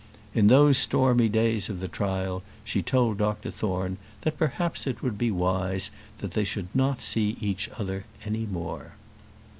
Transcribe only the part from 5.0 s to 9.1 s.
would be wise that they should not see each other any more.